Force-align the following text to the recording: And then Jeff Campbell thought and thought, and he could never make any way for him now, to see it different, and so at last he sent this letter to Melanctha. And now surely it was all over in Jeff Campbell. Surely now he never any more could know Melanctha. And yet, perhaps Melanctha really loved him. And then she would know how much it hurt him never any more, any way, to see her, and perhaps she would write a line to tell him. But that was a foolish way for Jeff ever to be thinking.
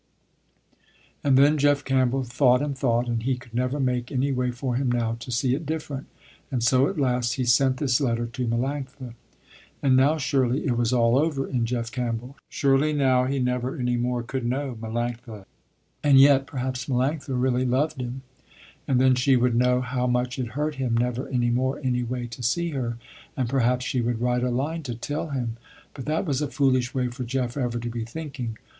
And 1.23 1.37
then 1.37 1.59
Jeff 1.59 1.85
Campbell 1.85 2.23
thought 2.23 2.59
and 2.63 2.75
thought, 2.75 3.07
and 3.07 3.21
he 3.21 3.35
could 3.37 3.53
never 3.53 3.79
make 3.79 4.11
any 4.11 4.31
way 4.31 4.49
for 4.49 4.73
him 4.75 4.91
now, 4.91 5.15
to 5.19 5.29
see 5.31 5.53
it 5.53 5.63
different, 5.67 6.07
and 6.51 6.63
so 6.63 6.87
at 6.87 6.97
last 6.97 7.33
he 7.33 7.45
sent 7.45 7.77
this 7.77 8.01
letter 8.01 8.25
to 8.25 8.47
Melanctha. 8.47 9.13
And 9.83 9.95
now 9.95 10.17
surely 10.17 10.65
it 10.65 10.75
was 10.75 10.91
all 10.91 11.19
over 11.19 11.47
in 11.47 11.67
Jeff 11.67 11.91
Campbell. 11.91 12.35
Surely 12.49 12.93
now 12.93 13.25
he 13.25 13.37
never 13.37 13.77
any 13.77 13.95
more 13.95 14.23
could 14.23 14.43
know 14.43 14.75
Melanctha. 14.81 15.45
And 16.03 16.19
yet, 16.19 16.47
perhaps 16.47 16.87
Melanctha 16.87 17.39
really 17.39 17.67
loved 17.67 18.01
him. 18.01 18.23
And 18.87 18.99
then 18.99 19.13
she 19.13 19.35
would 19.35 19.53
know 19.53 19.81
how 19.81 20.07
much 20.07 20.39
it 20.39 20.47
hurt 20.57 20.73
him 20.77 20.97
never 20.97 21.27
any 21.27 21.51
more, 21.51 21.79
any 21.83 22.01
way, 22.01 22.25
to 22.25 22.41
see 22.41 22.71
her, 22.71 22.97
and 23.37 23.47
perhaps 23.47 23.85
she 23.85 24.01
would 24.01 24.19
write 24.19 24.43
a 24.43 24.49
line 24.49 24.81
to 24.81 24.95
tell 24.95 25.29
him. 25.29 25.57
But 25.93 26.05
that 26.05 26.25
was 26.25 26.41
a 26.41 26.47
foolish 26.49 26.91
way 26.95 27.09
for 27.09 27.23
Jeff 27.23 27.55
ever 27.55 27.77
to 27.77 27.89
be 27.91 28.03
thinking. 28.03 28.57